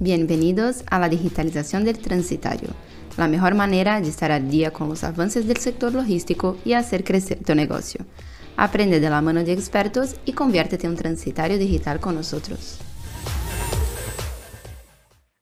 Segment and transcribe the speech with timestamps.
[0.00, 2.70] Bienvenidos a la digitalización del transitario,
[3.16, 7.04] la mejor manera de estar al día con los avances del sector logístico y hacer
[7.04, 8.04] crecer tu negocio.
[8.56, 12.80] Aprende de la mano de expertos y conviértete en un transitario digital con nosotros.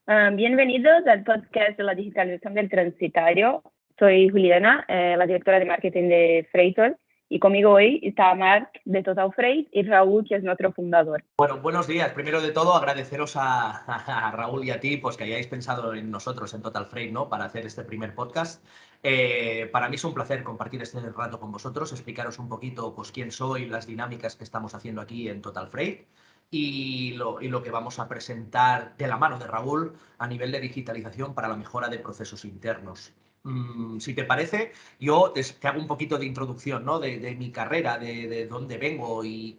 [0.06, 3.62] Ah, bienvenidos al podcast de la digitalización del transitario.
[3.98, 6.98] Soy Juliana, eh, la directora de marketing de Freightor
[7.32, 11.24] y conmigo hoy está Marc de Total Freight y Raúl, que es nuestro fundador.
[11.38, 12.12] Bueno, buenos días.
[12.12, 16.52] Primero de todo, agradeceros a, Raúl y a ti pues, que hayáis pensado en nosotros,
[16.52, 17.30] en Total Freight, ¿no?
[17.30, 18.62] para hacer este primer podcast.
[19.02, 23.10] Eh, para mí es un placer compartir este rato con vosotros, explicaros un poquito pues,
[23.10, 26.06] quién soy, las dinámicas que estamos haciendo aquí en Total Freight
[26.50, 30.52] y lo, y lo que vamos a presentar de la mano de Raúl a nivel
[30.52, 33.14] de digitalización para la mejora de procesos internos.
[33.44, 37.00] Mm, si te parece, yo te, hago un poquito de introducción ¿no?
[37.00, 39.58] de, mi carrera, de, dónde vengo y,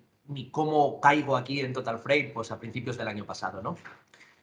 [0.52, 3.62] cómo caigo aquí en Total Freight pues, a principios del año pasado.
[3.62, 3.76] ¿no?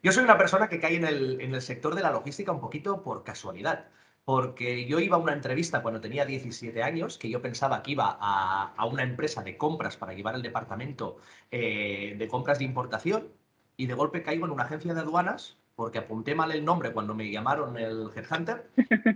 [0.03, 3.23] Yo soy una persona que cae en el, sector de la logística un poquito por
[3.23, 3.87] casualidad
[4.23, 8.17] porque yo iba a una entrevista cuando tenía 17 años, que yo pensaba que iba
[8.21, 11.17] a, a una empresa de compras para llevar el departamento
[11.49, 13.29] eh, de compras de importación,
[13.77, 17.15] y de golpe caigo en una agencia de aduanas porque apunté mal el nombre cuando
[17.15, 18.69] me llamaron el Headhunter,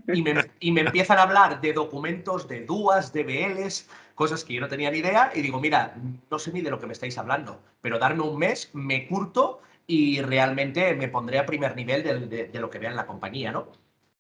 [0.08, 4.54] y me, y me empiezan a hablar de documentos, de DUAS, de BLs, cosas que
[4.54, 5.96] yo no tenía ni idea, y digo, mira,
[6.30, 9.62] no sé ni de lo que me estáis hablando, pero darme un mes, me curto
[9.88, 13.52] y realmente me pondré a primer nivel de, de, lo que vea en la compañía,
[13.52, 13.68] ¿no?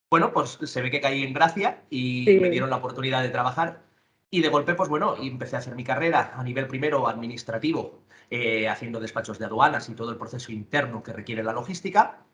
[0.09, 3.81] Bueno, pues se ve que caí en gracia y me dieron la oportunidad de trabajar.
[4.29, 8.67] Y de golpe, pues bueno, empecé a hacer mi carrera a nivel primero administrativo, eh,
[8.67, 12.25] haciendo despachos de aduanas y todo el proceso interno que requiere la logística.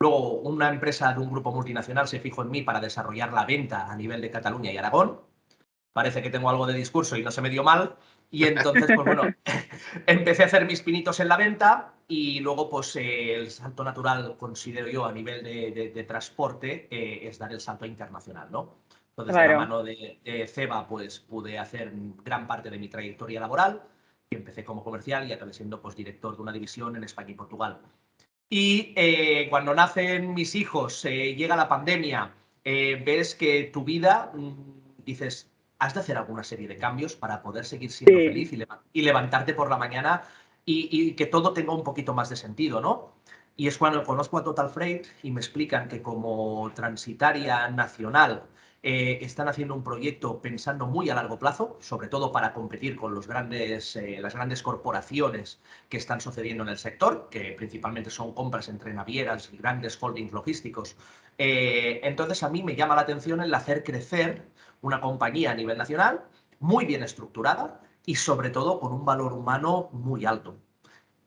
[0.00, 3.90] Luego, una empresa de un grupo multinacional se fijó en mí para desarrollar la venta
[3.90, 5.20] a nivel de Cataluña y Aragón.
[5.92, 7.96] Parece que tengo algo de discurso y no se me dio mal.
[8.30, 9.22] Y entonces, pues bueno,
[10.06, 14.36] empecé a hacer mis pinitos en la venta y luego, pues eh, el salto natural,
[14.38, 18.76] considero yo, a nivel de, transporte, eh, es dar el salto internacional, ¿no?
[19.10, 21.92] Entonces, de la mano de, de, CEBA, pues pude hacer
[22.22, 23.82] gran parte de mi trayectoria laboral
[24.30, 27.80] empecé como comercial y acabé siendo pues, director de una división en España y Portugal.
[28.50, 32.32] Y eh, cuando nacen mis hijos, eh, llega la pandemia,
[32.64, 37.42] eh, ves que tu vida, mm, dices, has de hacer alguna serie de cambios para
[37.42, 38.52] poder seguir siendo feliz
[38.92, 40.22] y, levantarte por la mañana
[40.64, 43.12] y, y, que todo tenga un poquito más de sentido, ¿no?
[43.56, 48.44] Y es cuando conozco a Total Freight y me explican que como transitaria nacional
[48.82, 53.12] eh, están haciendo un proyecto pensando muy a largo plazo, sobre todo para competir con
[53.12, 58.32] los grandes, eh, las grandes corporaciones que están sucediendo en el sector, que principalmente son
[58.34, 60.96] compras entre navieras y grandes holdings logísticos.
[61.38, 64.46] Eh, entonces a mí me llama la atención el hacer crecer
[64.80, 66.24] una compañía a nivel nacional
[66.60, 70.56] muy bien estructurada y sobre todo con un valor humano muy alto.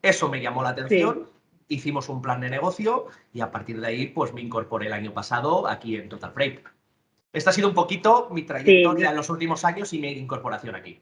[0.01, 1.29] Eso me llamó la atención.
[1.67, 5.13] Hicimos un plan de negocio y a partir de ahí pues me incorporé el año
[5.13, 6.80] pasado aquí en Total Freight.
[7.33, 10.99] Esta ha sido un poquito mi trayectoria en los últimos años y mi incorporación aquí.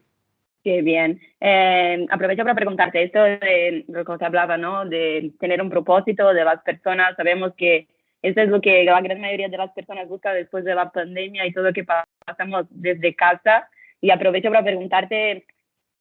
[0.62, 1.20] Qué bien.
[1.40, 4.84] Eh, aprovecho para preguntarte esto de lo que te hablaba, ¿no?
[4.84, 7.16] De tener un propósito de las personas.
[7.16, 7.88] Sabemos que
[8.22, 11.46] eso es lo que la gran mayoría de las personas busca después de la pandemia
[11.46, 13.68] y todo lo que pasamos desde casa.
[14.02, 15.46] Y aprovecho para preguntarte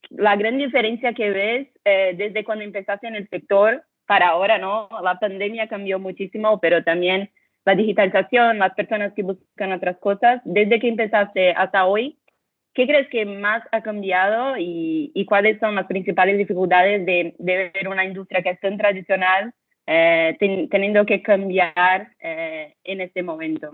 [0.09, 4.89] la gran diferencia que ves eh, desde cuando empezaste en el sector para ahora, ¿no?
[5.03, 7.29] La pandemia cambió muchísimo, pero también
[7.69, 12.17] la digitalización, las personas que buscan otras cosas, desde que empezaste hasta hoy,
[12.73, 18.05] ¿qué crees que más ha cambiado y, cuáles son las principales dificultades de, ver una
[18.05, 19.53] industria que es tan tradicional
[19.85, 20.35] eh,
[20.71, 23.71] teniendo que cambiar eh, en este momento?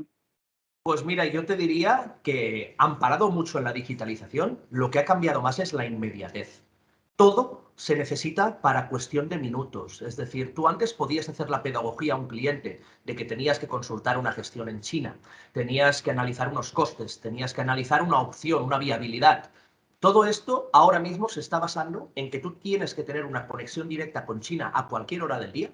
[0.83, 5.05] Pues mira, yo te diría que han parado mucho en la digitalización, lo que ha
[5.05, 6.65] cambiado más es la inmediatez
[7.15, 10.01] todo se necesita para cuestión de minutos.
[10.01, 13.67] Es decir, tú antes podías hacer la pedagogía a un cliente de que tenías que
[13.67, 15.17] consultar una gestión en China,
[15.51, 19.51] tenías que analizar unos costes, tenías que analizar una opción, una viabilidad.
[19.99, 23.89] Todo esto ahora mismo se está basando en que tú tienes que tener una conexión
[23.89, 25.71] directa con China a cualquier hora del día.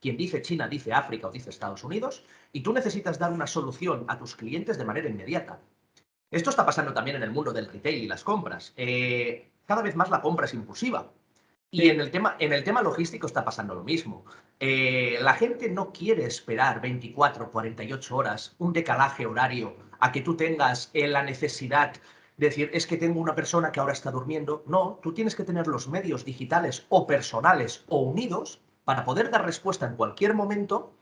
[0.00, 4.04] Quien dice China dice África o dice Estados Unidos y tú necesitas dar una solución
[4.08, 5.60] a tus clientes de manera inmediata.
[6.30, 8.74] Esto está pasando también en el mundo del retail y las compras.
[8.76, 11.12] Eh, cada vez más la compra es impulsiva.
[11.70, 14.24] Y en el, tema, en el tema logístico está pasando lo mismo.
[14.58, 20.34] Eh, la gente no quiere esperar 24, 48 horas, un decalaje horario, a que tú
[20.34, 21.92] tengas eh, la necesidad
[22.38, 24.64] de decir, es que tengo una persona que ahora está durmiendo.
[24.66, 29.44] No, tú tienes que tener los medios digitales o personales o unidos para poder dar
[29.44, 30.94] respuesta en cualquier momento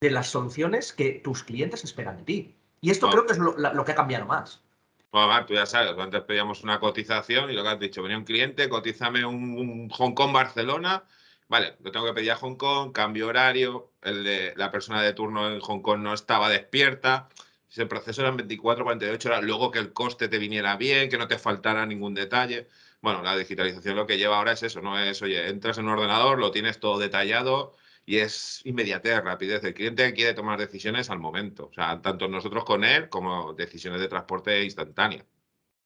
[0.00, 2.56] de las soluciones que tus clientes esperan de ti.
[2.80, 4.60] Y esto creo que es lo que ha cambiado más.
[5.10, 8.24] Bueno, tú ya sabes, antes pedíamos una cotización y lo que has dicho, venía un
[8.24, 11.04] cliente, cotízame un, Hong Kong-Barcelona
[11.48, 15.12] vale, lo tengo que pedir a Hong Kong, cambio horario, el de la persona de
[15.14, 17.28] turno en Hong Kong no estaba despierta.
[17.68, 21.18] Si el proceso eran 24, 48 horas, luego que el coste te viniera bien, que
[21.18, 22.68] no te faltara ningún detalle.
[23.00, 25.92] Bueno, la digitalización lo que lleva ahora es eso, no es, oye, entras en un
[25.92, 27.76] ordenador, lo tienes todo detallado
[28.08, 29.62] y es inmediatez, rapidez.
[29.64, 34.00] El cliente quiere tomar decisiones al momento, o sea, tanto nosotros con él como decisiones
[34.00, 35.26] de transporte instantánea.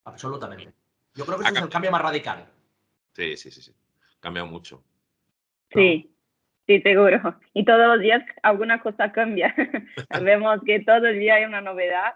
[0.04, 0.72] Absolutamente.
[1.16, 2.46] Yo creo que ese es el cambio más radical.
[3.12, 3.74] Sí, sí, sí, sí.
[4.20, 4.84] Cambia mucho.
[5.74, 6.14] Sí,
[6.68, 7.40] sí, seguro.
[7.54, 9.52] Y todos los días alguna cosa cambia.
[10.22, 12.14] Vemos que todo el día hay una novedad.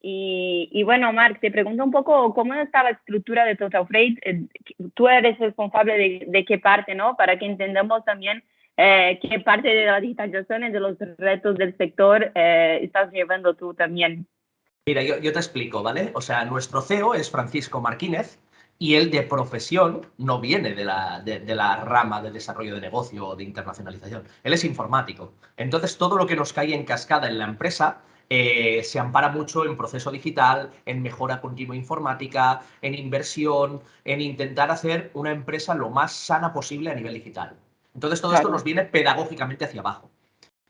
[0.00, 4.20] Y, y, bueno, Marc, te pregunto un poco cómo está la estructura de Total Freight.
[4.22, 4.46] Eh,
[4.94, 7.16] tú eres responsable de, de qué parte, ¿no?
[7.16, 8.44] Para que entendamos también
[8.78, 13.54] eh, qué parte de la digitalización y de los retos del sector eh, estás llevando
[13.54, 14.26] tú también.
[14.86, 16.12] Mira, yo, yo, te explico, ¿vale?
[16.14, 18.38] O sea, nuestro CEO es Francisco Martínez
[18.78, 22.80] y él de profesión no viene de la, de, de la rama de desarrollo de
[22.80, 24.22] negocio o de internacionalización.
[24.42, 25.34] Él es informático.
[25.58, 29.64] Entonces, todo lo que nos cae en cascada en la empresa eh, se ampara mucho
[29.64, 35.88] en proceso digital, en mejora continua informática, en inversión, en intentar hacer una empresa lo
[35.90, 37.56] más sana posible a nivel digital.
[37.98, 38.42] Entonces todo claro.
[38.42, 40.08] esto nos viene pedagógicamente hacia abajo.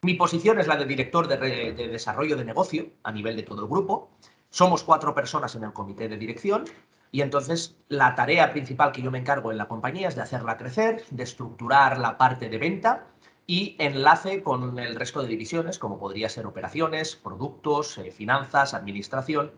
[0.01, 3.61] Mi posición es la de director de, de, desarrollo de negocio a nivel de todo
[3.61, 4.09] el grupo.
[4.49, 6.65] Somos cuatro personas en el comité de dirección
[7.11, 10.57] y entonces la tarea principal que yo me encargo en la compañía es de hacerla
[10.57, 13.05] crecer, de estructurar la parte de venta
[13.45, 19.51] y enlace con el resto de divisiones, como podría ser operaciones, productos, eh, finanzas, administración.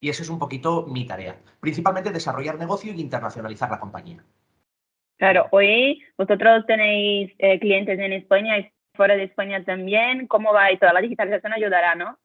[0.00, 1.40] Y eso es un poquito mi tarea.
[1.60, 4.24] Principalmente desarrollar negocio y internacionalizar la compañía.
[5.22, 10.26] Claro, hoy vosotros tenéis eh, clientes en España y fuera de España también.
[10.26, 10.72] ¿Cómo va?
[10.72, 12.18] Y toda la digitalización ayudará, ¿no?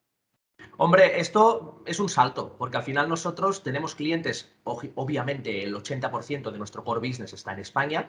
[0.77, 6.57] Hombre, esto es un salto, porque al final nosotros tenemos clientes, obviamente el 80% de
[6.57, 8.07] nuestro core business está en España,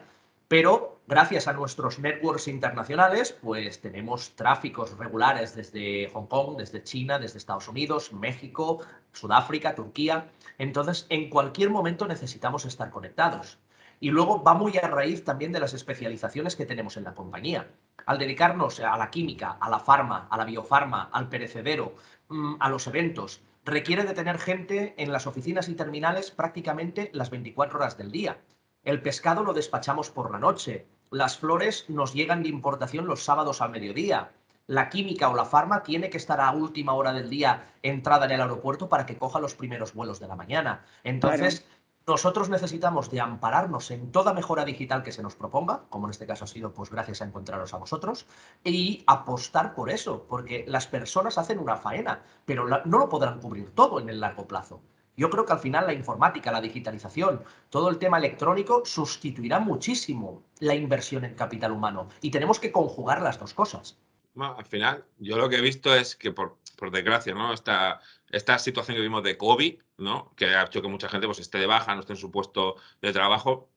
[0.48, 7.18] pero gracias a nuestros networks internacionales, pues tenemos tráficos regulares desde Hong Kong, desde China,
[7.18, 8.80] desde Estados Unidos, México,
[9.12, 10.30] Sudáfrica, Turquía.
[10.56, 13.58] Entonces, en cualquier momento necesitamos estar conectados.
[14.00, 17.68] Y luego va muy a raíz también de las especializaciones que tenemos en la compañía.
[18.06, 21.94] Al dedicarnos a la química, a la farma, a la biofarma, al perecedero,
[22.28, 27.30] mm, a los eventos, requiere de tener gente en las oficinas y terminales prácticamente las
[27.30, 28.38] 24 horas del día.
[28.84, 30.86] El pescado lo despachamos por la noche.
[31.10, 34.30] Las flores nos llegan de importación los sábados al mediodía.
[34.66, 38.32] La química o la farma tiene que estar a última hora del día entrada en
[38.32, 40.84] el aeropuerto para que coja los primeros vuelos de la mañana.
[41.02, 41.66] Entonces.
[42.08, 46.26] Nosotros necesitamos de ampararnos en toda mejora digital que se nos proponga, como en este
[46.26, 48.26] caso ha sido pues gracias a encontraros a vosotros,
[48.64, 53.74] y apostar por eso, porque las personas hacen una faena, pero no lo podrán cubrir
[53.74, 54.80] todo en el largo plazo.
[55.18, 60.44] Yo creo que al final la informática, la digitalización, todo el tema electrónico sustituirá muchísimo
[60.60, 63.98] la inversión en capital humano y tenemos que conjugar las dos cosas.
[64.40, 67.52] Al final, yo lo que he visto es que, por, por desgracia, ¿no?
[67.52, 68.00] Esta,
[68.30, 70.32] esta situación que vimos de COVID, ¿no?
[70.36, 72.76] que ha hecho que mucha gente pues, esté de baja, no esté en su puesto
[73.02, 73.70] de trabajo,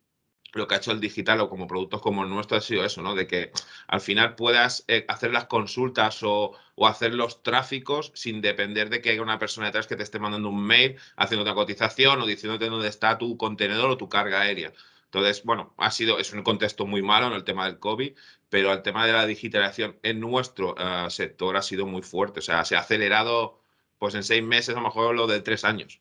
[0.54, 3.02] lo que ha hecho el digital o como productos como el nuestro ha sido eso,
[3.02, 3.16] ¿no?
[3.16, 3.52] De que
[3.88, 9.02] al final puedas eh, hacer las consultas o, o, hacer los tráficos sin depender de
[9.02, 12.26] que haya una persona detrás que te esté mandando un mail haciendo una cotización o
[12.26, 14.74] diciéndote dónde está tu contenedor o tu carga aérea.
[15.14, 18.14] Entonces, bueno, ha sido, es un contexto muy malo en el tema del COVID,
[18.50, 22.40] pero el tema de la digitalización en nuestro uh, sector ha sido muy fuerte.
[22.40, 23.60] O sea, se ha acelerado,
[24.00, 26.00] pues en seis meses, a lo mejor lo de tres años.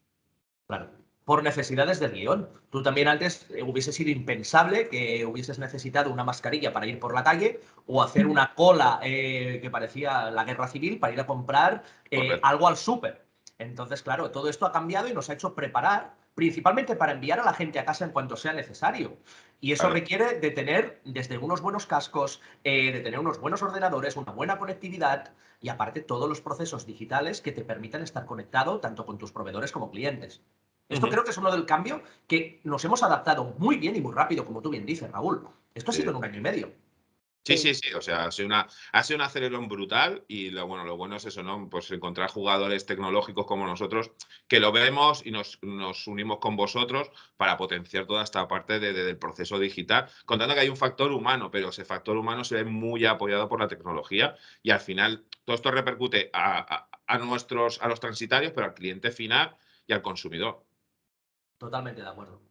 [0.69, 1.01] Claro
[1.31, 2.49] por necesidades del guion.
[2.71, 7.15] Tú también antes eh, hubiese sido impensable que hubieses necesitado una mascarilla para ir por
[7.15, 11.29] la calle o hacer una cola eh, que parecía la guerra civil para ir a
[11.29, 13.25] comprar eh, algo al súper.
[13.59, 17.45] Entonces, claro, todo esto ha cambiado y nos ha hecho preparar principalmente para enviar a
[17.45, 19.19] la gente a casa en cuanto sea necesario.
[19.61, 19.95] Y eso claro.
[19.95, 24.59] requiere de tener desde unos buenos cascos, eh, de tener unos buenos ordenadores, una buena
[24.59, 29.33] conectividad y aparte todos los procesos digitales que te permitan estar conectado tanto con tus
[29.33, 30.43] proveedores como clientes.
[30.89, 31.13] Esto uh -huh.
[31.13, 34.45] creo que es uno del cambio que nos hemos adaptado muy bien y muy rápido,
[34.45, 35.47] como tú bien dices, Raúl.
[35.75, 36.73] Esto ha sido en un año y medio.
[37.43, 40.67] Sí, sí, sí, o sea, ha sido, una, ha sido un acelerón brutal y lo
[40.67, 41.69] bueno, lo bueno es eso, ¿no?
[41.71, 44.13] Pues encontrar jugadores tecnológicos como nosotros
[44.47, 48.93] que lo vemos y nos, nos unimos con vosotros para potenciar toda esta parte de,
[48.93, 52.57] de, del proceso digital, contando que hay un factor humano, pero ese factor humano se
[52.57, 57.19] ve muy apoyado por la tecnología y al final todo esto repercute a, a, a
[57.19, 59.57] nuestros, a los transitarios, pero al cliente final
[59.87, 60.67] y al consumidor.
[61.59, 62.50] Totalmente de acuerdo.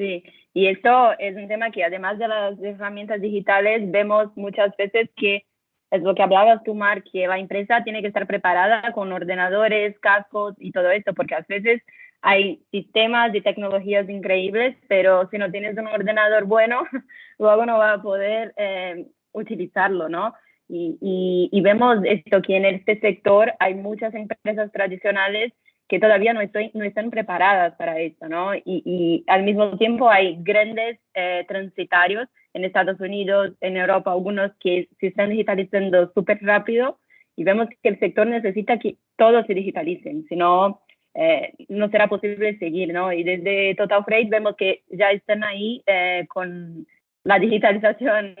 [0.00, 5.10] Sí, y esto es un tema que además de las herramientas digitales vemos muchas veces
[5.14, 5.44] que
[5.90, 9.98] es lo que hablabas tú, Mar, que la empresa tiene que estar preparada con ordenadores,
[10.00, 11.82] cascos y todo esto, porque a veces
[12.22, 16.80] hay sistemas y tecnologías increíbles, pero si no tienes un ordenador bueno,
[17.38, 20.32] luego no vas a poder eh, utilizarlo, ¿no?
[20.66, 25.52] Y, y, vemos esto, que en este sector hay muchas empresas tradicionales
[25.90, 28.54] que todavía no, estoy, no están preparadas para esto, ¿no?
[28.54, 34.52] Y, y al mismo tiempo hay grandes eh, transitarios en Estados Unidos, en Europa, algunos
[34.60, 37.00] que se están digitalizando súper rápido
[37.34, 40.80] y vemos que el sector necesita que todos se digitalicen, si no,
[41.14, 43.12] eh, no será posible seguir, ¿no?
[43.12, 46.86] Y desde Total Freight vemos que ya están ahí eh, con
[47.24, 48.36] la digitalización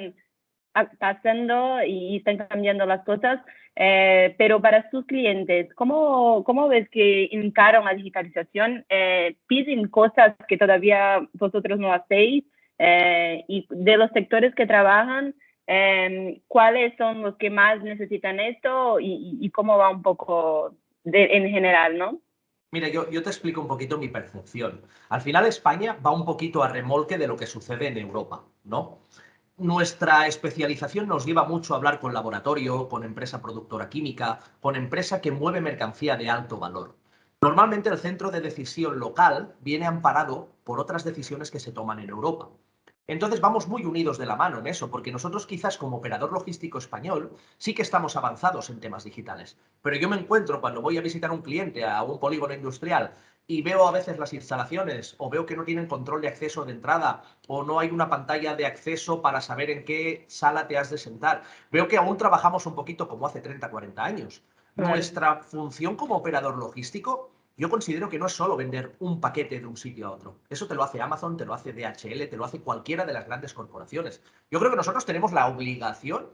[0.98, 3.40] pasando y están cambiando las cosas,
[3.76, 8.84] eh, pero para sus clientes, ¿cómo, ¿cómo ves que encaran la digitalización?
[8.88, 12.44] Eh, ¿Piden cosas que todavía vosotros no hacéis?
[12.78, 15.34] Eh, y de los sectores que trabajan,
[16.48, 20.74] ¿cuáles son los que más necesitan esto y, y cómo va un poco
[21.04, 22.20] de, en general, no?
[22.72, 24.82] Mira, yo, yo, te explico un poquito mi percepción.
[25.08, 29.00] Al final España va un poquito a remolque de lo que sucede en Europa, ¿no?
[29.60, 35.20] Nuestra especialización nos lleva mucho a hablar con laboratorio, con empresa productora química, con empresa
[35.20, 36.96] que mueve mercancía de alto valor.
[37.42, 42.08] Normalmente el centro de decisión local viene amparado por otras decisiones que se toman en
[42.08, 42.48] Europa.
[43.10, 46.78] Entonces vamos muy unidos de la mano en eso, porque nosotros quizás como operador logístico
[46.78, 49.58] español sí que estamos avanzados en temas digitales.
[49.82, 53.12] Pero yo me encuentro cuando voy a visitar un cliente a un polígono industrial
[53.48, 56.70] y veo a veces las instalaciones o veo que no tienen control de acceso de
[56.70, 60.88] entrada o no hay una pantalla de acceso para saber en qué sala te has
[60.90, 61.42] de sentar.
[61.72, 64.44] Veo que aún trabajamos un poquito como hace 30, 40 años.
[64.76, 69.66] Nuestra función como operador logístico, yo considero que no es solo vender un paquete de
[69.66, 70.38] un sitio a otro.
[70.48, 73.26] Eso te lo hace Amazon, te lo hace DHL, te lo hace cualquiera de las
[73.26, 74.22] grandes corporaciones.
[74.50, 76.30] Yo creo que nosotros tenemos la obligación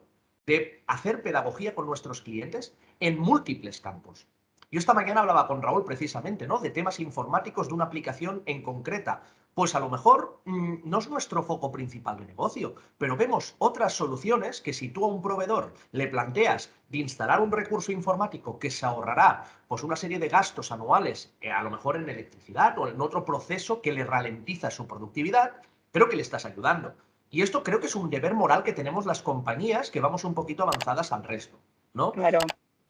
[0.47, 4.29] de hacer pedagogía con nuestros clientes en múltiples campos.
[4.71, 6.61] Yo esta mañana hablaba con Raúl precisamente, ¿no?
[6.61, 9.25] De temas informáticos de una aplicación en concreta.
[9.57, 13.95] Pues a lo mejor mm, no es nuestro foco principal de negocio, pero vemos otras
[13.95, 18.71] soluciones que si tú a un proveedor le planteas de instalar un recurso informático que
[18.71, 22.87] se ahorrará pues una serie de gastos anuales, eh, a lo mejor en electricidad o
[22.87, 25.53] en otro proceso que le ralentiza su productividad,
[25.91, 26.95] creo que le estás ayudando.
[27.31, 30.35] Y esto creo que es un deber moral que tenemos las compañías que vamos un
[30.35, 31.57] poquito avanzadas al resto,
[31.95, 32.13] ¿no?
[32.13, 32.41] Claro.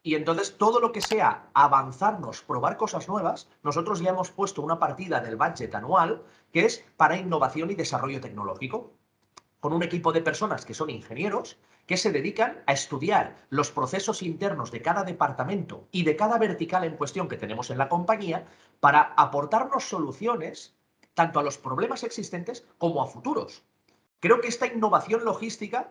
[0.06, 4.78] Y entonces todo lo que sea avanzarnos, probar cosas nuevas, nosotros ya hemos puesto una
[4.78, 6.22] partida del budget anual
[6.52, 8.92] que es para innovación y desarrollo tecnológico,
[9.58, 14.22] con un equipo de personas que son ingenieros que se dedican a estudiar los procesos
[14.22, 18.46] internos de cada departamento y de cada vertical en cuestión que tenemos en la compañía
[18.78, 20.76] para aportarnos soluciones
[21.14, 23.64] tanto a los problemas existentes como a futuros.
[24.20, 25.90] Creo que esta innovación logística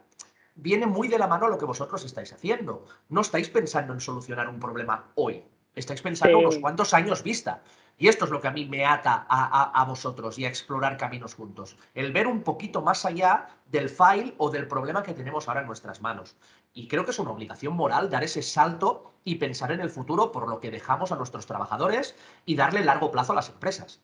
[0.56, 2.86] viene muy de la mano a lo que vosotros estáis haciendo.
[3.10, 5.44] No estáis pensando en solucionar un problema hoy,
[5.76, 7.62] estáis pensando unos cuantos años vista.
[7.98, 11.34] Y esto es lo que a mí me ata a, vosotros y a explorar caminos
[11.34, 11.78] juntos.
[11.94, 15.68] El ver un poquito más allá del file o del problema que tenemos ahora en
[15.68, 16.36] nuestras manos.
[16.74, 20.34] Y creo que es una obligación moral dar ese salto y pensar en el futuro
[20.34, 24.02] por lo que dejamos a nuestros trabajadores y darle largo plazo a las empresas.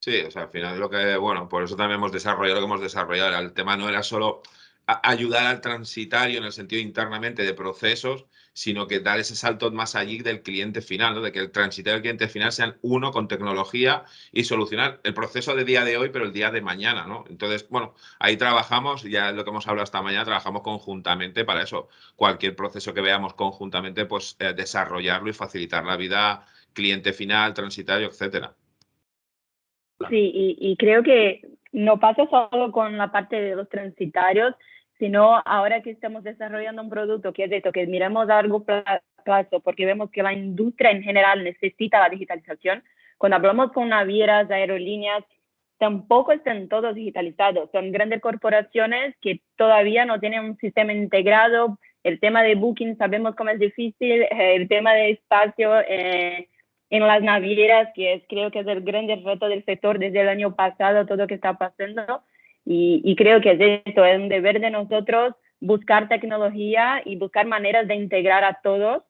[0.00, 2.72] Sí, o sea, al final lo que, bueno, por eso también hemos desarrollado lo que
[2.72, 3.38] hemos desarrollado.
[3.38, 4.42] El tema no era solo
[4.86, 9.96] ayudar al transitario en el sentido internamente de procesos, sino que dar ese salto más
[9.96, 11.20] allí del cliente final, ¿no?
[11.20, 15.12] de que el transitario y el cliente final sean uno con tecnología y solucionar el
[15.12, 17.04] proceso de día de hoy, pero el día de mañana.
[17.04, 17.24] ¿no?
[17.28, 21.88] Entonces, bueno, ahí trabajamos, ya lo que hemos hablado esta mañana, trabajamos conjuntamente para eso.
[22.14, 28.06] Cualquier proceso que veamos conjuntamente, pues eh, desarrollarlo y facilitar la vida cliente final, transitario,
[28.06, 28.54] etcétera.
[30.08, 34.54] Sí, y, y creo que no pasa solo con la parte de los transitarios,
[34.98, 39.60] sino ahora que estamos desarrollando un producto que es esto, que miremos a largo plazo,
[39.60, 42.82] porque vemos que la industria en general necesita la digitalización.
[43.18, 45.24] Cuando hablamos con navieras, aerolíneas,
[45.78, 47.70] tampoco están todos digitalizados.
[47.72, 51.78] Son grandes corporaciones que todavía no tienen un sistema integrado.
[52.02, 56.48] El tema de booking sabemos cómo es difícil, el tema de espacio eh,
[56.90, 60.28] en las navieras, que es, creo que es el gran reto del sector desde el
[60.28, 62.22] año pasado, todo lo que está pasando.
[62.68, 67.86] Y, creo que es esto, es un deber de nosotros buscar tecnología y buscar maneras
[67.86, 69.04] de integrar a todos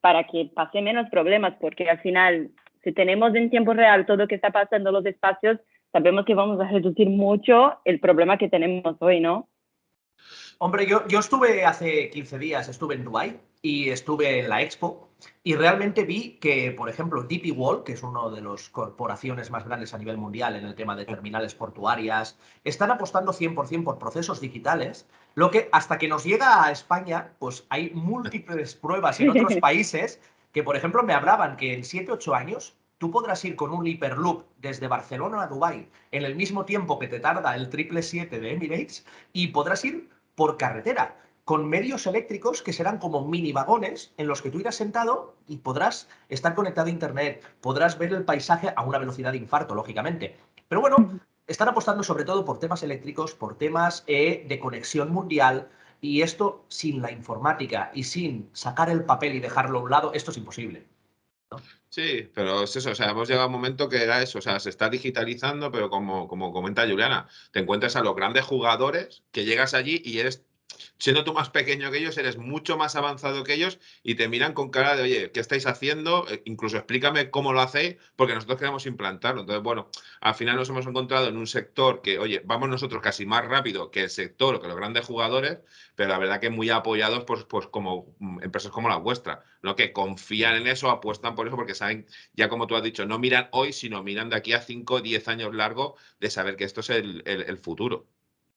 [0.00, 2.50] para que pase menos problemas, porque al final,
[2.82, 5.58] si tenemos en tiempo real todo lo que está pasando los espacios,
[5.92, 9.48] sabemos que vamos a reducir mucho el problema que tenemos hoy, ¿no?
[10.58, 15.10] Hombre, yo, yo estuve hace 15 días, estuve en Dubai y estuve en la Expo
[15.44, 19.66] y realmente vi que, por ejemplo, DP World, que es una de las corporaciones más
[19.66, 24.40] grandes a nivel mundial en el tema de terminales portuarias, están apostando 100% por procesos
[24.40, 29.56] digitales, lo que hasta que nos llega a España, pues hay múltiples pruebas en otros
[29.60, 30.20] países
[30.52, 33.86] que, por ejemplo, me hablaban que en 7, 8 años tú podrás ir con un
[33.86, 38.52] Hyperloop desde Barcelona a Dubái en el mismo tiempo que te tarda el 777 de
[38.52, 44.26] Emirates y podrás ir por carretera con medios eléctricos que serán como mini vagones en
[44.26, 48.72] los que tú irás sentado y podrás estar conectado a Internet, podrás ver el paisaje
[48.74, 50.36] a una velocidad de infarto, lógicamente.
[50.66, 55.68] Pero bueno, están apostando sobre todo por temas eléctricos, por temas eh, de conexión mundial,
[56.00, 60.12] y esto sin la informática y sin sacar el papel y dejarlo a un lado,
[60.14, 60.86] esto es imposible.
[61.88, 64.42] Sí, pero es eso, o sea, hemos llegado a un momento que era eso, o
[64.42, 69.24] sea, se está digitalizando, pero como, como comenta Juliana, te encuentras a los grandes jugadores
[69.30, 70.44] que llegas allí y eres
[70.98, 74.54] siendo tú más pequeño que ellos, eres mucho más avanzado que ellos y te miran
[74.54, 76.26] con cara de, oye, ¿qué estáis haciendo?
[76.28, 79.42] Eh, incluso explícame cómo lo hacéis, porque nosotros queremos implantarlo.
[79.42, 83.26] Entonces, bueno, al final nos hemos encontrado en un sector que, oye, vamos nosotros casi
[83.26, 85.58] más rápido que el sector o que los grandes jugadores,
[85.94, 89.76] pero la verdad que muy apoyados pues, pues como mm, empresas como la vuestra, ¿no?
[89.76, 93.18] que confían en eso, apuestan por eso, porque saben, ya como tú has dicho, no
[93.18, 96.64] miran hoy, sino miran de aquí a 5 o 10 años largo de saber que
[96.64, 98.08] esto es el futuro.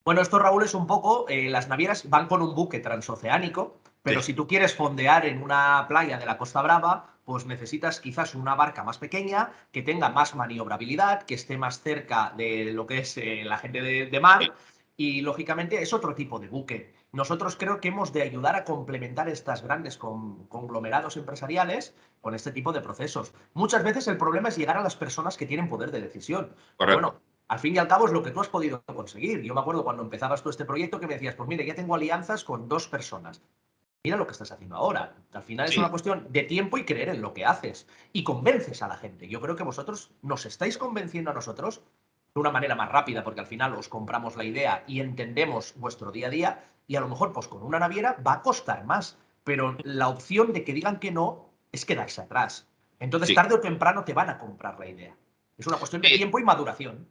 [0.05, 4.21] Bueno, esto, Raúl, es un poco, eh, las navieras van con un buque transoceánico, pero
[4.21, 8.55] si tú quieres fondear en una playa de la Costa Brava, pues necesitas quizás una
[8.55, 13.17] barca más pequeña, que tenga más maniobrabilidad, que esté más cerca de lo que es
[13.17, 14.53] eh, la gente de, mar,
[14.97, 16.93] y lógicamente es otro tipo de buque.
[17.11, 22.71] Nosotros creo que hemos de ayudar a complementar estas grandes conglomerados empresariales con este tipo
[22.71, 23.33] de procesos.
[23.53, 26.55] Muchas veces el problema es llegar a las personas que tienen poder de decisión.
[26.77, 29.41] Bueno, al fin y al cabo es lo que tú has podido conseguir.
[29.41, 31.95] Yo me acuerdo cuando empezabas tú este proyecto que me decías, pues mire, ya tengo
[31.95, 33.41] alianzas con dos personas.
[34.03, 35.15] Mira lo que estás haciendo ahora.
[35.33, 37.87] Al final es una cuestión de tiempo y creer en lo que haces.
[38.13, 39.27] Y convences a la gente.
[39.27, 41.81] Yo creo que vosotros nos estáis convenciendo a nosotros
[42.35, 46.11] de una manera más rápida, porque al final os compramos la idea y entendemos vuestro
[46.11, 46.63] día a día.
[46.85, 49.17] Y a lo mejor, pues con una naviera va a costar más.
[49.43, 52.67] Pero la opción de que digan que no es quedarse atrás.
[52.99, 55.15] Entonces, tarde o temprano te van a comprar la idea.
[55.57, 57.07] Es una cuestión de tiempo y maduración.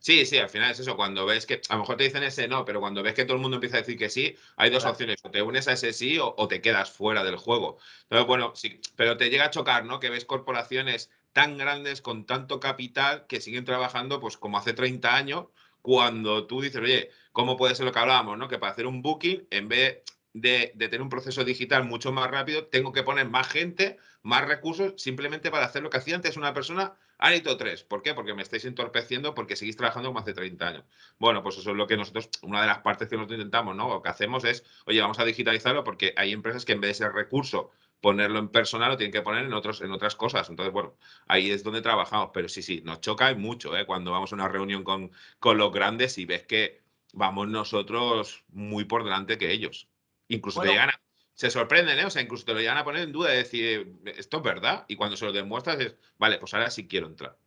[0.00, 0.96] Sí, sí, al final es eso.
[0.96, 3.34] Cuando ves que, a lo mejor te dicen ese no, pero cuando ves que todo
[3.34, 5.18] el mundo empieza a decir que sí, hay dos opciones.
[5.24, 7.78] O te unes a ese sí o, te quedas fuera del juego.
[8.04, 9.98] Entonces, bueno, sí, pero te llega a chocar, ¿no?
[10.00, 15.14] Que ves corporaciones tan grandes con tanto capital que siguen trabajando, pues como hace 30
[15.14, 15.46] años,
[15.82, 18.48] cuando tú dices, oye, ¿cómo puede ser lo que hablábamos, ¿no?
[18.48, 22.30] Que para hacer un booking, en vez de, de, tener un proceso digital mucho más
[22.30, 26.36] rápido, tengo que poner más gente, más recursos, simplemente para hacer lo que hacía antes
[26.36, 27.82] una persona Anito 3.
[27.84, 28.14] ¿Por qué?
[28.14, 30.84] Porque me estáis entorpeciendo porque seguís trabajando como hace 30 años.
[31.18, 33.88] Bueno, pues eso es lo que nosotros, una de las partes que nosotros intentamos, ¿no?
[33.88, 37.04] Lo que hacemos es, oye, vamos a digitalizarlo porque hay empresas que en vez de
[37.06, 40.48] ser recurso ponerlo en personal lo tienen que poner en, otros, en otras cosas.
[40.48, 40.94] Entonces, bueno,
[41.26, 42.30] ahí es donde trabajamos.
[42.32, 43.84] Pero sí, sí, nos choca mucho ¿eh?
[43.84, 46.80] cuando vamos a una reunión con, con los grandes y ves que
[47.12, 49.88] vamos nosotros muy por delante que ellos.
[50.28, 51.00] Incluso te llegan a
[51.38, 52.04] se sorprenden, ¿eh?
[52.04, 54.84] O sea, incluso te lo llegan a poner en duda de decir, esto es verdad.
[54.88, 57.38] Y cuando se lo demuestras es, vale, pues ahora sí quiero entrar.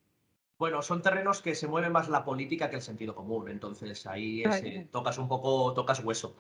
[0.58, 3.50] Bueno, son terrenos que se mueve más la política que el sentido común.
[3.50, 6.38] Entonces ahí eh, tocas un poco, tocas hueso.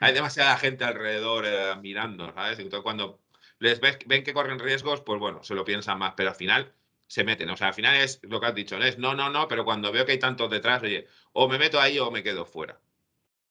[0.00, 2.58] Hay demasiada gente alrededor eh, mirando, ¿sabes?
[2.58, 3.20] Entonces cuando
[3.60, 6.72] les ven que corren riesgos, pues bueno, se lo piensan más, pero al final
[7.06, 7.48] se meten.
[7.50, 9.92] O sea, al final es lo que has dicho, es no, no, no, pero cuando
[9.92, 12.80] veo que hay tantos detrás, oye, o me meto ahí o me quedo fuera.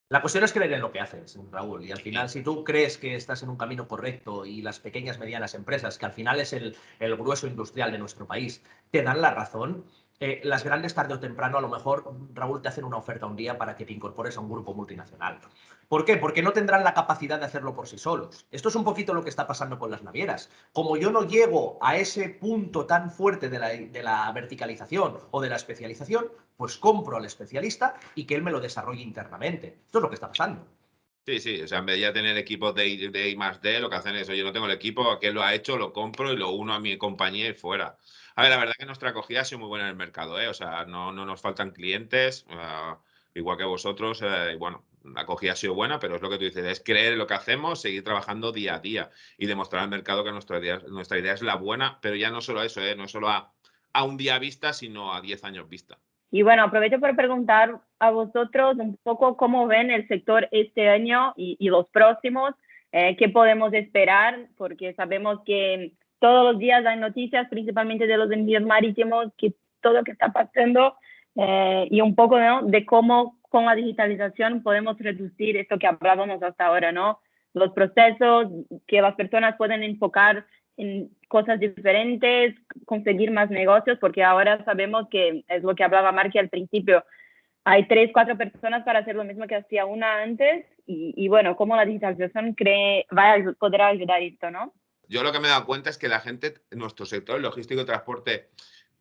[0.09, 1.83] La cuestión es creer en lo que haces, Raúl.
[1.83, 5.19] Y al final, si tú crees que estás en un camino correcto y las pequeñas,
[5.19, 9.21] medianas empresas, que al final es el, el grueso industrial de nuestro país, te dan
[9.21, 9.83] la razón,
[10.19, 13.35] eh, las grandes tarde o temprano a lo mejor, Raúl, te hacen una oferta un
[13.35, 15.39] día para que te incorpores a un grupo multinacional.
[15.87, 16.17] ¿Por qué?
[16.17, 18.45] Porque no tendrán la capacidad de hacerlo por sí solos.
[18.51, 20.49] Esto es un poquito lo que está pasando con las navieras.
[20.73, 25.41] Como yo no llego a ese punto tan fuerte de la, de la verticalización o
[25.41, 29.79] de la especialización, pues compro al especialista y que él me lo desarrolle internamente.
[29.85, 30.65] Esto es lo que está pasando.
[31.27, 33.89] Sí, sí, o sea, en vez de tener equipos de de I más D, lo
[33.89, 36.37] que hacen es, oye, no tengo el equipo, aquel lo ha hecho, lo compro y
[36.37, 37.97] lo uno a mi compañía y fuera.
[38.35, 40.47] A ver, la verdad que nuestra acogida ha sido muy buena en el mercado, ¿eh?
[40.47, 42.45] O sea, no, no nos faltan clientes,
[43.33, 46.37] igual que vosotros, eh, y bueno, la acogida ha sido buena, pero es lo que
[46.37, 49.83] tú dices, es creer en lo que hacemos, seguir trabajando día a día y demostrar
[49.83, 52.81] al mercado que nuestra idea, nuestra idea es la buena, pero ya no solo eso,
[52.81, 52.95] ¿eh?
[52.95, 53.53] no solo a,
[53.93, 55.99] a un día vista, sino a 10 años vista.
[56.31, 61.33] Y bueno, aprovecho para preguntar a vosotros un poco cómo ven el sector este año
[61.37, 62.53] y, y los próximos,
[62.91, 68.31] eh, qué podemos esperar, porque sabemos que todos los días hay noticias, principalmente de los
[68.31, 70.95] envíos marítimos, que todo lo que está pasando
[71.35, 72.63] eh, y un poco ¿no?
[72.63, 77.19] de cómo con la digitalización podemos reducir esto que hablábamos hasta ahora, ¿no?
[77.53, 78.47] Los procesos,
[78.87, 80.45] que las personas pueden enfocar
[80.77, 86.37] en cosas diferentes, conseguir más negocios, porque ahora sabemos que es lo que hablaba Marky
[86.37, 87.03] al principio,
[87.63, 91.57] hay tres, cuatro personas para hacer lo mismo que hacía una antes y, y bueno,
[91.57, 94.73] cómo la digitalización cree, va a poder ayudar esto, ¿no?
[95.09, 97.85] yo lo que me he dado cuenta es que la gente, nuestro sector logístico y
[97.85, 98.49] transporte,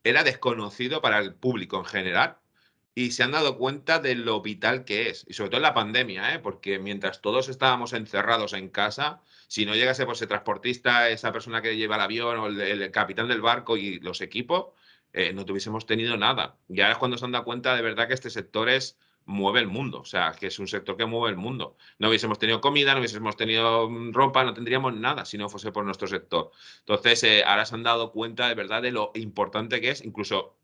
[0.04, 2.36] era desconocido para el público en general
[2.94, 5.74] y se han dado cuenta de lo vital que es, y sobre todo en la
[5.74, 6.38] pandemia, ¿eh?
[6.38, 11.62] porque mientras todos estábamos encerrados en casa, si no llegase pues, ese transportista, esa persona
[11.62, 14.66] que lleva el avión o el, capitán del barco y los equipos,
[15.12, 16.56] eh, no tuviésemos tenido nada.
[16.68, 19.60] Y ahora es cuando se han dado cuenta de verdad que este sector es mueve
[19.60, 21.76] el mundo, o sea, que es un sector que mueve el mundo.
[21.98, 25.72] No hubiésemos tenido comida, no hubiésemos tenido mm, ropa, no tendríamos nada si no fuese
[25.72, 26.50] por nuestro sector.
[26.80, 30.56] Entonces, eh, ahora se han dado cuenta de verdad de lo importante que es, incluso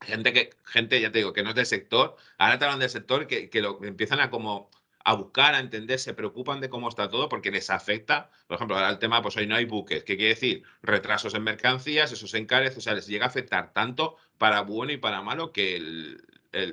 [0.00, 2.90] gente que, gente, ya te digo, que no es del sector, ahora te hablan del
[2.90, 4.70] sector que, que lo empiezan a como
[5.04, 8.76] a buscar, a entender, se preocupan de cómo está todo porque les afecta, por ejemplo,
[8.76, 10.62] ahora el tema, pues hoy no hay buques, ¿qué quiere decir?
[10.82, 14.92] Retrasos en mercancías, eso se encarece, o sea, les llega a afectar tanto para bueno
[14.92, 16.16] y para malo que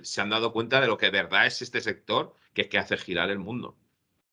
[0.04, 2.80] se han dado cuenta de lo que de verdad es este sector que es que
[2.80, 3.76] hace girar el mundo.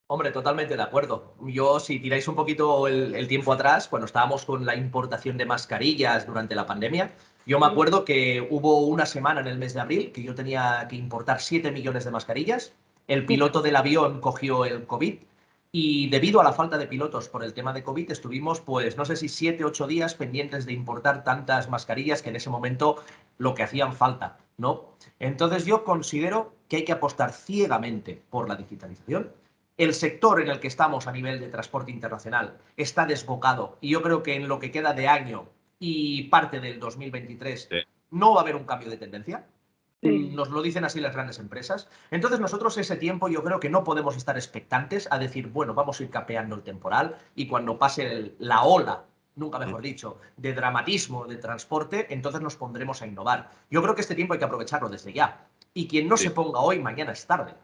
[0.06, 1.34] Hombre, totalmente de acuerdo.
[1.46, 6.26] Yo, si tiráis un poquito el, tiempo atrás, cuando estábamos con la importación de mascarillas
[6.26, 7.12] durante la pandemia,
[7.46, 10.86] yo me acuerdo que hubo una semana en el mes de abril que yo tenía
[10.90, 12.74] que importar 7 millones de mascarillas.
[13.06, 15.18] El piloto del avión cogió el COVID
[15.72, 19.04] y debido a la falta de pilotos por el tema de COVID estuvimos, pues, no
[19.04, 23.02] sé si 7, 8 días pendientes de importar tantas mascarillas que en ese momento
[23.38, 24.96] lo que hacían falta, ¿no?
[25.18, 29.32] Entonces yo considero que hay que apostar ciegamente por la digitalización.
[29.76, 34.00] El sector en el que estamos a nivel de transporte internacional está desbocado y yo
[34.00, 37.68] creo que en lo que queda de año y parte del 2023
[38.12, 39.44] no va a haber un cambio de tendencia.
[40.04, 41.88] Nos lo dicen así las grandes empresas.
[42.10, 45.98] Entonces nosotros ese tiempo yo creo que no podemos estar expectantes a decir, bueno, vamos
[45.98, 49.04] a ir capeando el temporal y cuando pase la ola,
[49.36, 49.84] nunca mejor mm.
[49.84, 53.50] dicho, de dramatismo de transporte, entonces nos pondremos a innovar.
[53.70, 55.46] Yo creo que este tiempo hay que aprovecharlo desde ya.
[55.72, 57.54] Y quien no se ponga hoy, mañana es tarde.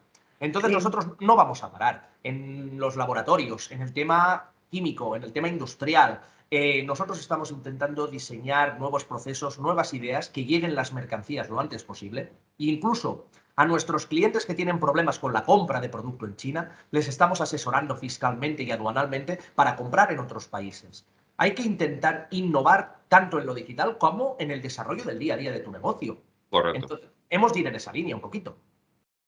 [0.40, 5.32] Entonces nosotros no vamos a parar en los laboratorios, en el tema químico, en el
[5.32, 11.48] tema industrial, eh, nosotros estamos intentando diseñar nuevos procesos, nuevas ideas que lleguen las mercancías
[11.48, 12.32] lo antes posible.
[12.58, 16.76] E incluso a nuestros clientes que tienen problemas con la compra de producto en China,
[16.90, 21.06] les estamos asesorando fiscalmente y aduanalmente para comprar en otros países.
[21.36, 25.36] Hay que intentar innovar tanto en lo digital como en el desarrollo del día a
[25.36, 26.20] día de tu negocio.
[26.48, 26.80] Correcto.
[26.80, 28.58] Entonces, hemos de ir en esa línea un poquito.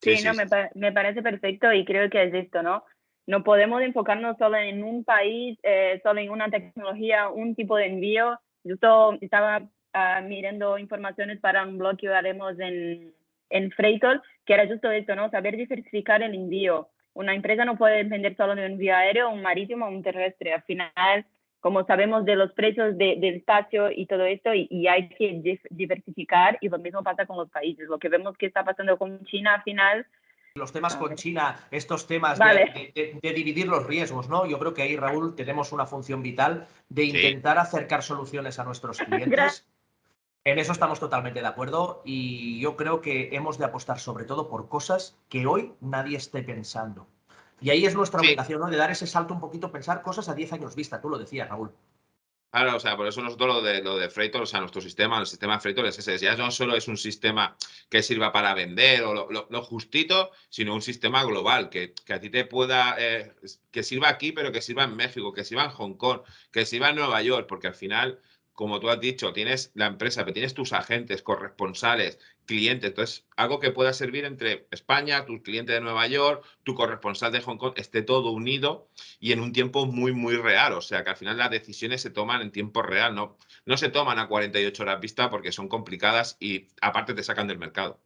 [0.01, 2.83] Sí, no, Me, me, parece perfecto y creo que es esto, ¿no?
[3.25, 7.87] No podemos enfocarnos solo en un país, eh, solo en una tecnología, un tipo de
[7.87, 8.39] envío.
[8.63, 8.75] Yo
[9.21, 9.61] estaba
[9.93, 13.13] ah, mirando informaciones para un blog que haremos en,
[13.49, 15.29] en Freightor, que era justo esto, ¿no?
[15.29, 16.89] Saber diversificar el envío.
[17.13, 20.53] Una empresa no puede depender solo de un envío aéreo, un marítimo o un terrestre.
[20.53, 21.25] Al final,
[21.59, 26.69] como sabemos de los precios del espacio y todo esto, y, hay que diversificar, y
[26.69, 27.87] lo mismo pasa con los países.
[27.87, 30.05] Lo que vemos que está pasando con China al final
[30.55, 34.45] los temas con China, estos temas de, dividir los riesgos, ¿no?
[34.45, 38.97] Yo creo que ahí, Raúl, tenemos una función vital de intentar acercar soluciones a nuestros
[39.09, 39.65] clientes.
[40.43, 44.47] En eso estamos totalmente de acuerdo y yo creo que hemos de apostar sobre todo
[44.47, 47.07] por cosas que hoy nadie esté pensando.
[47.59, 48.67] Y ahí es nuestra obligación, ¿no?
[48.67, 51.49] De dar ese salto un poquito, pensar cosas a 10 años vista, tú lo decías,
[51.49, 51.71] Raúl.
[52.53, 55.19] Claro, o sea, por eso nosotros lo de, lo de Freightor, o sea, nuestro sistema,
[55.19, 57.57] el sistema de Freightor es ese, ya no solo es un sistema
[57.89, 62.45] que sirva para vender o lo, justito, sino un sistema global, que, a ti te
[62.45, 63.33] pueda, eh,
[63.71, 66.91] que sirva aquí, pero que sirva en México, que sirva en Hong Kong, que sirva
[66.91, 68.21] en Nueva York, porque al final
[68.53, 72.89] como tú has dicho, tienes la empresa, pero tienes tus agentes, corresponsales, clientes.
[72.89, 77.41] Entonces, algo que pueda servir entre España, tu cliente de Nueva York, tu corresponsal de
[77.41, 78.89] Hong Kong, esté todo unido
[79.19, 80.73] y en un tiempo muy, muy real.
[80.73, 83.89] O sea, que al final las decisiones se toman en tiempo real, no, no se
[83.89, 87.99] toman a 48 horas vista porque son complicadas y aparte te sacan del mercado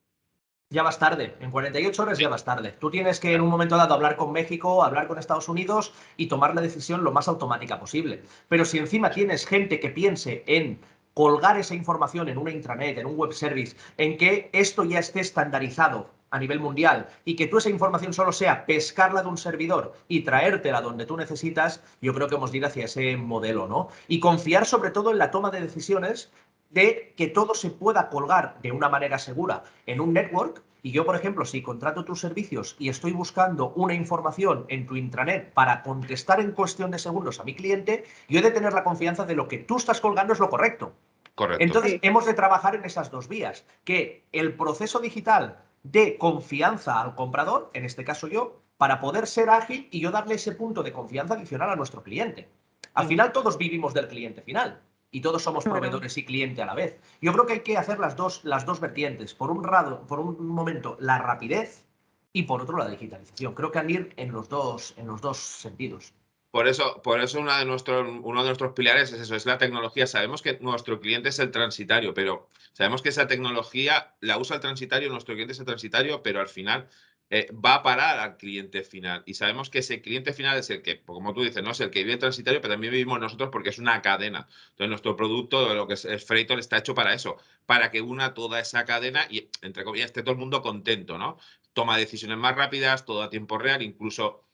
[0.70, 1.36] ya vas tarde.
[1.40, 2.74] En 48 horas ya vas tarde.
[2.74, 6.28] Tú tienes que en un momento dado hablar con México, hablar con Estados Unidos y
[6.28, 8.24] tomar la decisión lo más automática posible.
[8.50, 10.80] Pero si encima tienes gente que piense en
[11.14, 15.22] colgar esa información en una intranet, en un web service, en que esto ya esté
[15.22, 19.94] estandarizado a nivel mundial y que tú esa información solo sea pescarla de un servidor
[20.10, 23.88] y traértela donde tú necesitas, yo creo que hemos de ir hacia ese modelo, ¿no?
[24.10, 26.30] Y confiar sobre todo en la toma de decisiones
[26.70, 30.64] de que todo se pueda colgar de una manera segura en un network.
[30.84, 34.96] Y yo, por ejemplo, si contrato tus servicios y estoy buscando una información en tu
[34.96, 38.84] intranet para contestar en cuestión de segundos a mi cliente, yo he de tener la
[38.84, 40.94] confianza de lo que tú estás colgando es lo correcto.
[41.36, 41.64] Correcto.
[41.64, 47.16] Entonces, hemos de trabajar en esas dos vías, que el proceso digital de confianza al
[47.16, 50.94] comprador, en este caso yo, para poder ser ágil y yo darle ese punto de
[50.94, 52.50] confianza adicional a nuestro cliente.
[52.94, 56.76] Al final todos vivimos del cliente final y todos somos proveedores y cliente a la
[56.76, 57.00] vez.
[57.22, 59.34] Yo creo que hay que hacer las dos, las dos vertientes.
[59.34, 61.86] Por un, lado, por un momento, la rapidez
[62.34, 63.54] y por otro, la digitalización.
[63.54, 66.14] Creo que han ir en los dos, en los dos sentidos.
[66.52, 69.58] Por eso, por eso uno, de nuestros, uno de nuestros pilares es eso, es la
[69.58, 70.08] tecnología.
[70.08, 74.62] Sabemos que nuestro cliente es el transitario, pero sabemos que esa tecnología la usa el
[74.62, 76.88] transitario, nuestro cliente es el transitario, pero al final
[77.30, 79.24] eh, va a parar al cliente final.
[79.26, 81.90] Y sabemos que ese cliente final es el que, como tú dices, no es el
[81.90, 84.48] que vive transitario, pero también vivimos nosotros porque es una cadena.
[84.70, 88.34] Entonces, nuestro producto, lo que es el Freightor, está hecho para eso, para que una
[88.34, 91.38] toda esa cadena y, entre comillas, esté todo el mundo contento, ¿no?
[91.74, 94.48] Toma decisiones más rápidas, todo a tiempo real, incluso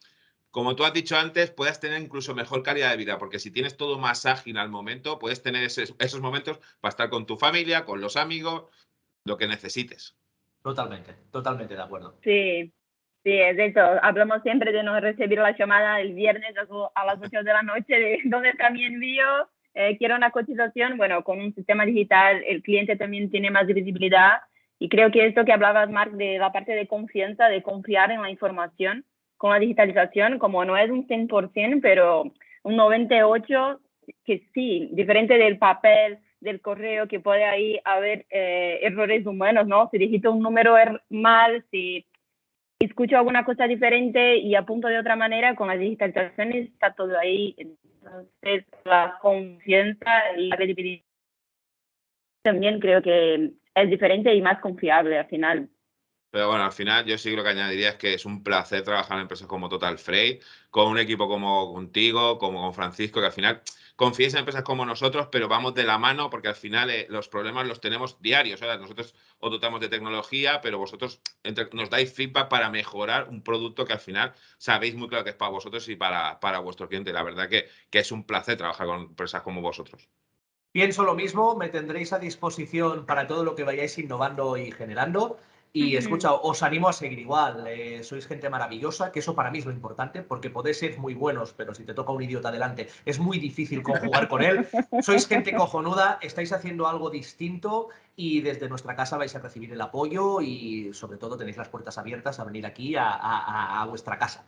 [0.54, 3.76] como tú has dicho antes, puedas tener incluso mejor calidad de vida, porque si tienes
[3.76, 8.02] todo más ágil al momento, puedes tener esos momentos para estar con tu familia, con
[8.02, 8.66] los amigos,
[9.26, 10.16] lo que necesites.
[10.64, 12.16] Totalmente, totalmente de acuerdo.
[12.24, 12.74] Sí,
[13.24, 13.82] sí, es eso.
[14.02, 16.56] Hablamos siempre de no recibir la llamada el viernes
[16.96, 19.26] a las 8 de la noche de dónde está mi envío,
[19.74, 20.98] eh, quiero una cotización.
[20.98, 24.40] Bueno, con un sistema digital el cliente también tiene más visibilidad
[24.80, 28.22] y creo que esto que hablabas, Mark, de la parte de confianza, de confiar en
[28.22, 29.06] la información
[29.38, 32.24] con la digitalización, como no es un 100%, pero
[32.64, 33.80] un 98%
[34.26, 39.90] que sí, diferente del papel, del correo que puede ahí haber eh, errores humanos, ¿no?
[39.92, 42.06] Si digito un número er, mal, si
[42.80, 47.56] escucho alguna cosa diferente y apunto de otra manera, con la digitalización está todo ahí.
[47.58, 51.04] Entonces, la confianza y la credibilidad
[52.44, 55.70] también creo que es diferente y más confiable al final.
[56.30, 59.18] Pero bueno, al final yo sí lo que añadiría es que es un placer trabajar
[59.18, 63.32] en empresas como Total Freight, con un equipo como contigo, como con Francisco, que al
[63.32, 63.62] final
[63.96, 67.28] confíes en empresas como nosotros, pero vamos de la mano porque al final eh, los
[67.28, 68.62] problemas los tenemos diarios.
[68.62, 71.22] Nosotros os dotamos de tecnología, pero vosotros
[71.74, 75.36] nos dais feedback para mejorar un producto que al final sabéis muy claro que es
[75.36, 77.14] para vosotros y para, para vuestro cliente.
[77.14, 80.10] La verdad que, que es un placer trabajar con empresas como vosotros.
[80.72, 85.38] Pienso lo mismo, me tendréis a disposición para todo lo que vayáis innovando y generando.
[85.76, 87.66] Y escucha, os animo a seguir igual.
[87.66, 91.16] Eh, sois gente maravillosa, que eso para mí es lo importante, porque podéis ser muy
[91.16, 94.68] buenos, pero si te toca un idiota delante, es muy difícil conjugar con él.
[95.02, 99.82] Sois gente cojonuda, estáis haciendo algo distinto y desde nuestra casa vais a recibir el
[99.82, 104.46] apoyo y sobre todo tenéis las puertas abiertas a venir aquí a, vuestra casa.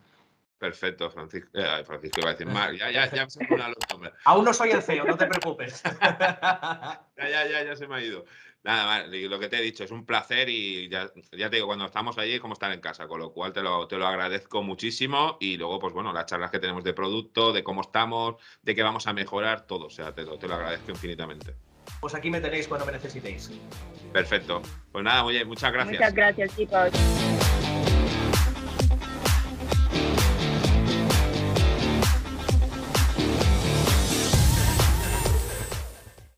[0.60, 1.50] Perfecto, Francisco.
[1.54, 2.72] Eh, Francisco iba a decir más.
[2.78, 5.82] Ya, ya, ya me ha Aún no soy el CEO, no te preocupes.
[6.02, 8.26] ya, ya, ya, ya se me ha ido.
[8.65, 11.86] Nada más, lo que te he dicho, es un placer y ya, te digo, cuando
[11.86, 14.63] estamos allí es como estar en casa, con lo cual te lo, te lo agradezco
[14.63, 18.73] muchísimo y luego, pues bueno, las charlas que tenemos de producto, de cómo estamos, de
[18.73, 21.54] qué vamos a mejorar, todo, o sea, te lo, te lo agradezco infinitamente.
[22.01, 23.51] Pues aquí me tenéis cuando me necesitéis.
[24.12, 24.63] Perfecto.
[24.91, 25.99] Pues nada, oye, muchas gracias.
[25.99, 26.89] Muchas gracias, chicos.